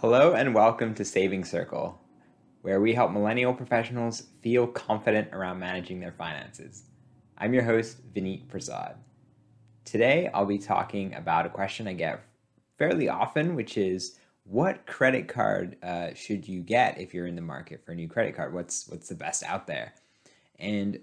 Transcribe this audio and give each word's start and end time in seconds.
Hello 0.00 0.34
and 0.34 0.54
welcome 0.54 0.94
to 0.94 1.04
Saving 1.04 1.44
Circle, 1.44 2.00
where 2.62 2.80
we 2.80 2.94
help 2.94 3.10
millennial 3.10 3.52
professionals 3.52 4.28
feel 4.42 4.64
confident 4.64 5.30
around 5.32 5.58
managing 5.58 5.98
their 5.98 6.12
finances. 6.12 6.84
I'm 7.36 7.52
your 7.52 7.64
host, 7.64 7.96
Vineet 8.14 8.46
Prasad. 8.46 8.94
Today, 9.84 10.30
I'll 10.32 10.46
be 10.46 10.56
talking 10.56 11.14
about 11.14 11.46
a 11.46 11.48
question 11.48 11.88
I 11.88 11.94
get 11.94 12.22
fairly 12.78 13.08
often, 13.08 13.56
which 13.56 13.76
is 13.76 14.20
what 14.44 14.86
credit 14.86 15.26
card 15.26 15.76
uh, 15.82 16.14
should 16.14 16.46
you 16.46 16.60
get 16.60 17.00
if 17.00 17.12
you're 17.12 17.26
in 17.26 17.34
the 17.34 17.42
market 17.42 17.84
for 17.84 17.90
a 17.90 17.96
new 17.96 18.06
credit 18.06 18.36
card? 18.36 18.54
What's 18.54 18.86
what's 18.86 19.08
the 19.08 19.16
best 19.16 19.42
out 19.42 19.66
there? 19.66 19.94
And 20.60 21.00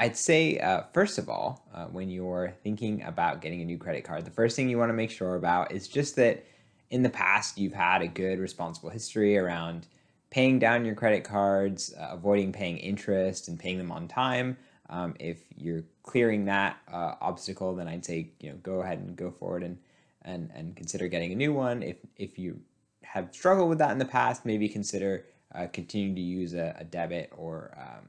I'd 0.00 0.16
say, 0.16 0.58
uh, 0.58 0.82
first 0.92 1.16
of 1.16 1.28
all, 1.28 1.68
uh, 1.72 1.84
when 1.84 2.10
you're 2.10 2.56
thinking 2.64 3.04
about 3.04 3.40
getting 3.40 3.62
a 3.62 3.64
new 3.64 3.78
credit 3.78 4.02
card, 4.02 4.24
the 4.24 4.32
first 4.32 4.56
thing 4.56 4.68
you 4.68 4.78
want 4.78 4.88
to 4.88 4.94
make 4.94 5.12
sure 5.12 5.36
about 5.36 5.70
is 5.70 5.86
just 5.86 6.16
that 6.16 6.44
in 6.90 7.02
the 7.02 7.10
past 7.10 7.58
you've 7.58 7.74
had 7.74 8.02
a 8.02 8.08
good 8.08 8.38
responsible 8.38 8.90
history 8.90 9.36
around 9.36 9.86
paying 10.30 10.58
down 10.58 10.84
your 10.84 10.94
credit 10.94 11.24
cards, 11.24 11.94
uh, 11.98 12.08
avoiding 12.10 12.52
paying 12.52 12.78
interest, 12.78 13.48
and 13.48 13.58
paying 13.58 13.78
them 13.78 13.90
on 13.90 14.08
time. 14.08 14.56
Um, 14.90 15.14
if 15.18 15.38
you're 15.56 15.84
clearing 16.02 16.46
that 16.46 16.78
uh, 16.90 17.14
obstacle, 17.20 17.74
then 17.74 17.88
I'd 17.88 18.04
say 18.04 18.30
you 18.40 18.50
know 18.50 18.56
go 18.62 18.82
ahead 18.82 18.98
and 18.98 19.16
go 19.16 19.30
forward 19.30 19.62
and 19.62 19.78
and 20.22 20.50
and 20.54 20.76
consider 20.76 21.08
getting 21.08 21.32
a 21.32 21.36
new 21.36 21.52
one. 21.52 21.82
If 21.82 21.96
if 22.16 22.38
you 22.38 22.60
have 23.02 23.28
struggled 23.32 23.68
with 23.68 23.78
that 23.78 23.90
in 23.90 23.98
the 23.98 24.04
past, 24.04 24.44
maybe 24.44 24.68
consider 24.68 25.24
uh, 25.54 25.66
continuing 25.72 26.14
to 26.14 26.20
use 26.20 26.54
a, 26.54 26.76
a 26.78 26.84
debit 26.84 27.32
or 27.36 27.76
um, 27.78 28.06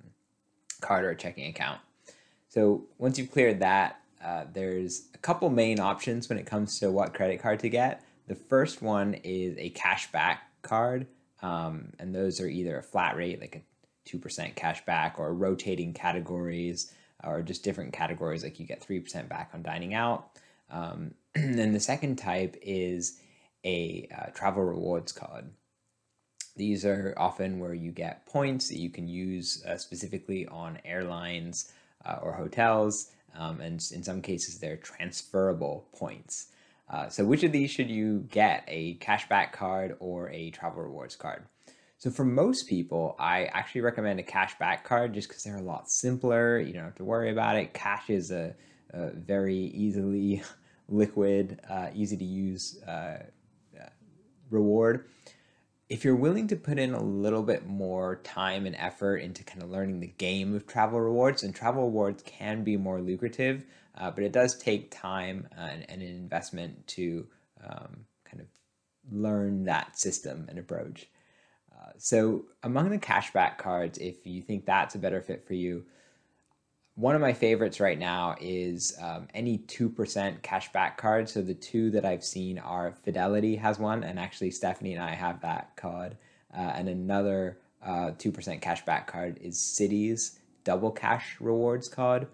card 0.82 1.06
or 1.06 1.12
a 1.12 1.16
checking 1.16 1.48
account. 1.48 1.80
So 2.50 2.86
once 2.98 3.18
you've 3.18 3.32
cleared 3.32 3.60
that, 3.60 4.02
uh, 4.24 4.46
there's 4.52 5.08
a 5.14 5.18
couple 5.20 5.50
main 5.50 5.80
options 5.80 6.28
when 6.28 6.38
it 6.38 6.46
comes 6.46 6.80
to 6.80 6.92
what 6.92 7.14
credit 7.14 7.42
card 7.42 7.60
to 7.62 7.70
get. 7.70 8.04
The 8.30 8.36
first 8.36 8.84
one 8.84 9.16
is 9.16 9.58
a 9.58 9.72
cashback 9.72 10.38
card, 10.62 11.08
um, 11.42 11.94
and 11.98 12.14
those 12.14 12.40
are 12.40 12.48
either 12.48 12.78
a 12.78 12.84
flat 12.84 13.18
rate, 13.18 13.42
like 13.42 13.56
a 13.56 14.08
2% 14.08 14.54
cash 14.54 14.86
back, 14.86 15.18
or 15.18 15.34
rotating 15.34 15.96
categories, 15.96 16.94
or 17.24 17.42
just 17.42 17.64
different 17.64 17.92
categories, 17.92 18.44
like 18.44 18.60
you 18.60 18.68
get 18.68 18.88
3% 18.88 19.28
back 19.28 19.50
on 19.56 19.64
dining 19.64 19.96
out. 19.96 20.30
Um, 20.70 21.16
and 21.36 21.58
then 21.58 21.74
the 21.74 21.80
second 21.80 22.18
type 22.18 22.56
is 22.62 23.20
a 23.66 24.08
uh, 24.16 24.30
travel 24.36 24.64
rewards 24.64 25.12
card. 25.12 25.50
These 26.56 26.86
are 26.86 27.16
often 27.18 27.58
where 27.58 27.74
you 27.74 27.92
get 27.92 28.28
points 28.28 28.70
that 28.70 28.78
you 28.78 28.92
can 28.92 29.08
use 29.08 29.64
uh, 29.66 29.78
specifically 29.78 30.46
on 30.46 30.78
airlines 30.86 31.74
uh, 32.06 32.20
or 32.22 32.34
hotels, 32.34 33.10
um, 33.36 33.60
and 33.60 33.84
in 33.92 34.04
some 34.04 34.22
cases, 34.22 34.60
they're 34.60 34.78
transferable 34.78 35.88
points. 35.98 36.50
Uh, 36.90 37.08
so 37.08 37.24
which 37.24 37.44
of 37.44 37.52
these 37.52 37.70
should 37.70 37.90
you 37.90 38.26
get, 38.32 38.64
a 38.68 38.98
cashback 38.98 39.52
card 39.52 39.96
or 40.00 40.30
a 40.30 40.50
travel 40.52 40.82
rewards 40.82 41.16
card? 41.16 41.44
So 42.00 42.10
for 42.10 42.24
most 42.24 42.68
people, 42.68 43.16
I 43.20 43.46
actually 43.46 43.82
recommend 43.82 44.20
a 44.20 44.24
cashback 44.24 44.84
card 44.84 45.14
just 45.14 45.28
because 45.28 45.44
they're 45.44 45.58
a 45.58 45.62
lot 45.62 45.90
simpler. 45.90 46.58
You 46.58 46.74
don't 46.74 46.86
have 46.86 46.96
to 46.96 47.04
worry 47.04 47.30
about 47.30 47.58
it. 47.58 47.74
Cash 47.74 48.10
is 48.10 48.32
a, 48.32 48.56
a 48.92 49.12
very 49.12 49.58
easily 49.58 50.42
liquid, 50.88 51.60
uh, 51.70 51.90
easy 51.94 52.18
to 52.18 52.26
use 52.26 52.82
uh, 52.88 53.24
uh, 53.78 53.90
reward. 54.50 55.06
If 55.90 56.06
you're 56.06 56.16
willing 56.16 56.48
to 56.48 56.56
put 56.56 56.80
in 56.80 56.94
a 56.94 57.04
little 57.04 57.44
bit 57.44 57.68
more 57.68 58.18
time 58.24 58.66
and 58.66 58.76
effort 58.78 59.18
into 59.18 59.44
kind 59.44 59.62
of 59.62 59.70
learning 59.70 60.00
the 60.00 60.14
game 60.18 60.56
of 60.56 60.66
travel 60.68 61.02
rewards, 61.02 61.44
and 61.44 61.54
travel 61.54 61.84
rewards 61.84 62.24
can 62.24 62.64
be 62.64 62.78
more 62.78 63.02
lucrative, 63.02 63.66
uh, 64.00 64.10
but 64.10 64.24
it 64.24 64.32
does 64.32 64.58
take 64.58 64.90
time 64.92 65.48
uh, 65.58 65.62
and, 65.62 65.86
and, 65.90 66.02
an 66.02 66.08
investment 66.08 66.88
to 66.88 67.28
um, 67.64 68.06
kind 68.24 68.42
of 68.42 68.48
learn 69.12 69.66
that 69.66 70.00
system 70.00 70.46
and 70.50 70.58
approach. 70.58 71.08
Uh, 71.74 71.92
so, 71.98 72.46
among 72.64 72.90
the 72.90 72.98
cashback 72.98 73.58
cards, 73.58 73.98
if 73.98 74.26
you 74.26 74.42
think 74.42 74.66
that's 74.66 74.96
a 74.96 75.00
better 75.00 75.22
fit 75.22 75.46
for 75.46 75.54
you, 75.54 75.86
one 76.96 77.16
of 77.16 77.22
my 77.22 77.32
favorites 77.32 77.80
right 77.80 78.00
now 78.00 78.36
is 78.42 78.98
um, 79.02 79.28
any 79.34 79.60
2% 79.60 80.42
cashback 80.42 80.98
card. 80.98 81.30
So, 81.30 81.42
the 81.42 81.54
two 81.54 81.92
that 81.92 82.06
I've 82.06 82.24
seen 82.24 82.58
are 82.60 82.94
Fidelity 83.04 83.56
has 83.58 83.80
one, 83.80 84.04
and 84.04 84.20
actually, 84.20 84.52
Stephanie 84.52 84.94
and 84.94 85.04
I 85.04 85.14
have 85.14 85.42
that 85.42 85.76
card. 85.76 86.18
Uh, 86.56 86.62
and 86.76 86.90
another 86.90 87.60
2% 87.86 87.88
uh, 87.88 88.60
cashback 88.60 89.08
card 89.08 89.38
is 89.42 89.58
Citi's 89.58 90.40
Double 90.64 90.92
Cash 90.92 91.38
Rewards 91.40 91.88
card. 91.88 92.28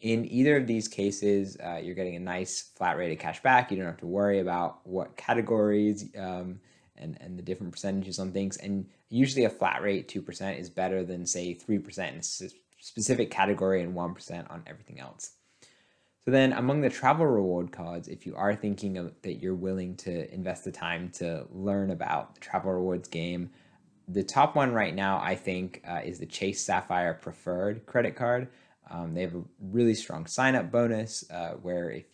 In 0.00 0.30
either 0.30 0.56
of 0.56 0.66
these 0.66 0.86
cases, 0.86 1.56
uh, 1.64 1.80
you're 1.82 1.94
getting 1.94 2.16
a 2.16 2.20
nice 2.20 2.70
flat 2.76 2.96
rate 2.96 3.12
of 3.12 3.18
cash 3.18 3.42
back. 3.42 3.70
You 3.70 3.78
don't 3.78 3.86
have 3.86 3.96
to 3.98 4.06
worry 4.06 4.38
about 4.38 4.86
what 4.86 5.16
categories 5.16 6.08
um, 6.16 6.60
and, 6.96 7.18
and 7.20 7.36
the 7.36 7.42
different 7.42 7.72
percentages 7.72 8.18
on 8.18 8.32
things. 8.32 8.56
And 8.58 8.86
usually 9.08 9.44
a 9.44 9.50
flat 9.50 9.82
rate, 9.82 10.08
2%, 10.08 10.58
is 10.58 10.70
better 10.70 11.04
than, 11.04 11.26
say, 11.26 11.54
3% 11.54 12.12
in 12.12 12.18
a 12.18 12.50
specific 12.80 13.30
category 13.30 13.82
and 13.82 13.94
1% 13.94 14.50
on 14.50 14.62
everything 14.66 15.00
else. 15.00 15.32
So 16.24 16.30
then 16.30 16.52
among 16.52 16.82
the 16.82 16.90
travel 16.90 17.26
reward 17.26 17.72
cards, 17.72 18.06
if 18.06 18.26
you 18.26 18.36
are 18.36 18.54
thinking 18.54 18.98
of, 18.98 19.14
that 19.22 19.40
you're 19.40 19.54
willing 19.54 19.96
to 19.96 20.32
invest 20.32 20.64
the 20.64 20.70
time 20.70 21.10
to 21.14 21.46
learn 21.50 21.90
about 21.90 22.34
the 22.34 22.40
travel 22.40 22.70
rewards 22.70 23.08
game, 23.08 23.50
the 24.08 24.22
top 24.22 24.54
one 24.54 24.72
right 24.72 24.94
now, 24.94 25.20
I 25.22 25.34
think, 25.34 25.82
uh, 25.88 26.00
is 26.04 26.18
the 26.18 26.26
Chase 26.26 26.62
Sapphire 26.62 27.14
Preferred 27.14 27.86
credit 27.86 28.14
card. 28.14 28.48
Um, 28.90 29.14
they 29.14 29.22
have 29.22 29.34
a 29.34 29.42
really 29.60 29.94
strong 29.94 30.26
sign 30.26 30.54
up 30.54 30.70
bonus 30.70 31.24
uh, 31.30 31.52
where 31.62 31.90
if 31.90 32.04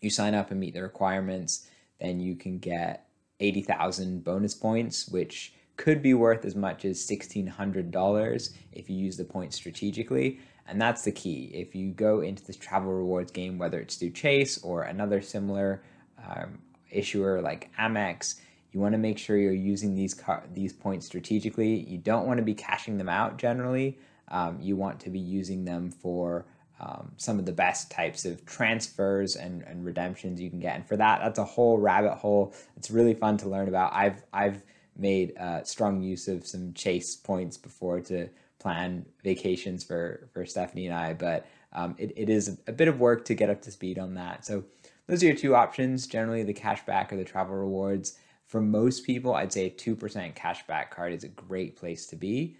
you 0.00 0.10
sign 0.10 0.34
up 0.34 0.50
and 0.50 0.60
meet 0.60 0.74
the 0.74 0.82
requirements, 0.82 1.66
then 2.00 2.20
you 2.20 2.34
can 2.34 2.58
get 2.58 3.06
80,000 3.40 4.22
bonus 4.24 4.54
points, 4.54 5.08
which 5.08 5.54
could 5.76 6.02
be 6.02 6.14
worth 6.14 6.44
as 6.44 6.54
much 6.54 6.84
as 6.84 6.98
$1,600 7.06 8.50
if 8.72 8.90
you 8.90 8.96
use 8.96 9.16
the 9.16 9.24
points 9.24 9.56
strategically. 9.56 10.40
And 10.68 10.80
that's 10.80 11.02
the 11.02 11.12
key. 11.12 11.50
If 11.54 11.74
you 11.74 11.90
go 11.90 12.20
into 12.20 12.44
this 12.44 12.56
travel 12.56 12.92
rewards 12.92 13.32
game, 13.32 13.58
whether 13.58 13.80
it's 13.80 13.96
through 13.96 14.10
Chase 14.10 14.62
or 14.62 14.82
another 14.84 15.20
similar 15.20 15.82
um, 16.24 16.58
issuer 16.90 17.40
like 17.40 17.70
Amex, 17.78 18.36
you 18.70 18.80
want 18.80 18.92
to 18.92 18.98
make 18.98 19.18
sure 19.18 19.36
you're 19.36 19.52
using 19.52 19.94
these 19.94 20.14
car- 20.14 20.44
these 20.54 20.72
points 20.72 21.06
strategically. 21.06 21.80
You 21.88 21.98
don't 21.98 22.26
want 22.26 22.38
to 22.38 22.44
be 22.44 22.54
cashing 22.54 22.96
them 22.96 23.08
out 23.08 23.38
generally 23.38 23.98
um, 24.28 24.58
you 24.60 24.76
want 24.76 25.00
to 25.00 25.10
be 25.10 25.18
using 25.18 25.64
them 25.64 25.90
for 25.90 26.46
um, 26.80 27.12
some 27.16 27.38
of 27.38 27.46
the 27.46 27.52
best 27.52 27.90
types 27.90 28.24
of 28.24 28.44
transfers 28.44 29.36
and, 29.36 29.62
and 29.62 29.84
redemptions 29.84 30.40
you 30.40 30.50
can 30.50 30.58
get. 30.58 30.74
And 30.74 30.86
for 30.86 30.96
that, 30.96 31.20
that's 31.22 31.38
a 31.38 31.44
whole 31.44 31.78
rabbit 31.78 32.14
hole. 32.14 32.54
It's 32.76 32.90
really 32.90 33.14
fun 33.14 33.36
to 33.38 33.48
learn 33.48 33.68
about. 33.68 33.92
I've 33.92 34.22
I've 34.32 34.62
made 34.96 35.36
uh, 35.38 35.62
strong 35.64 36.02
use 36.02 36.28
of 36.28 36.46
some 36.46 36.72
chase 36.74 37.14
points 37.16 37.56
before 37.56 38.00
to 38.00 38.28
plan 38.58 39.06
vacations 39.22 39.84
for 39.84 40.28
for 40.32 40.44
Stephanie 40.44 40.86
and 40.86 40.96
I, 40.96 41.14
but 41.14 41.46
um, 41.72 41.94
it, 41.98 42.12
it 42.16 42.28
is 42.28 42.58
a 42.66 42.72
bit 42.72 42.88
of 42.88 43.00
work 43.00 43.24
to 43.26 43.34
get 43.34 43.48
up 43.48 43.62
to 43.62 43.70
speed 43.70 43.98
on 43.98 44.14
that. 44.14 44.44
So 44.44 44.64
those 45.06 45.22
are 45.22 45.26
your 45.26 45.36
two 45.36 45.54
options. 45.54 46.06
Generally, 46.06 46.44
the 46.44 46.54
cashback 46.54 47.12
or 47.12 47.16
the 47.16 47.24
travel 47.24 47.54
rewards. 47.54 48.18
For 48.46 48.60
most 48.60 49.04
people, 49.04 49.34
I'd 49.34 49.52
say 49.52 49.66
a 49.66 49.70
two 49.70 49.94
percent 49.94 50.34
cashback 50.34 50.90
card 50.90 51.12
is 51.12 51.24
a 51.24 51.28
great 51.28 51.76
place 51.76 52.06
to 52.06 52.16
be. 52.16 52.56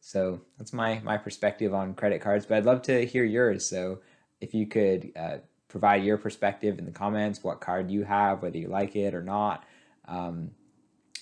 So 0.00 0.40
that's 0.58 0.72
my 0.72 1.00
my 1.00 1.16
perspective 1.16 1.74
on 1.74 1.94
credit 1.94 2.20
cards. 2.20 2.46
But 2.46 2.58
I'd 2.58 2.64
love 2.64 2.82
to 2.82 3.04
hear 3.06 3.24
yours. 3.24 3.68
So 3.68 4.00
if 4.40 4.54
you 4.54 4.66
could 4.66 5.12
uh, 5.16 5.38
provide 5.68 6.02
your 6.04 6.18
perspective 6.18 6.78
in 6.78 6.86
the 6.86 6.90
comments, 6.90 7.44
what 7.44 7.60
card 7.60 7.90
you 7.90 8.04
have, 8.04 8.42
whether 8.42 8.58
you 8.58 8.68
like 8.68 8.96
it 8.96 9.14
or 9.14 9.22
not, 9.22 9.64
um, 10.08 10.50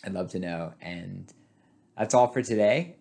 I'd 0.05 0.13
love 0.13 0.31
to 0.31 0.39
know. 0.39 0.73
And 0.81 1.33
that's 1.97 2.15
all 2.15 2.29
for 2.29 2.43
today. 2.43 2.97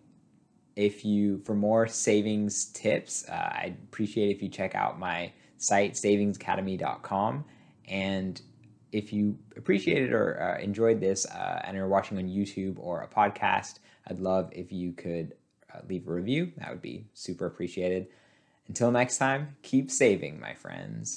If 0.76 1.04
you 1.04 1.38
for 1.44 1.54
more 1.54 1.86
savings 1.86 2.66
tips, 2.66 3.28
uh, 3.28 3.32
I'd 3.32 3.76
appreciate 3.84 4.36
if 4.36 4.42
you 4.42 4.48
check 4.48 4.74
out 4.74 4.98
my 4.98 5.32
site 5.56 5.94
savingsacademy.com 5.94 7.44
and 7.88 8.40
if 8.92 9.12
you 9.12 9.38
appreciated 9.56 10.12
or 10.12 10.40
uh, 10.40 10.62
enjoyed 10.62 11.00
this 11.00 11.26
uh, 11.26 11.60
and 11.64 11.76
are 11.76 11.88
watching 11.88 12.16
on 12.18 12.24
YouTube 12.24 12.76
or 12.78 13.02
a 13.02 13.08
podcast, 13.08 13.80
I'd 14.06 14.20
love 14.20 14.50
if 14.52 14.72
you 14.72 14.92
could 14.92 15.34
uh, 15.72 15.80
leave 15.88 16.06
a 16.08 16.12
review. 16.12 16.52
That 16.58 16.70
would 16.70 16.82
be 16.82 17.06
super 17.14 17.46
appreciated. 17.46 18.08
Until 18.68 18.90
next 18.90 19.18
time, 19.18 19.56
keep 19.62 19.90
saving, 19.90 20.40
my 20.40 20.54
friends. 20.54 21.16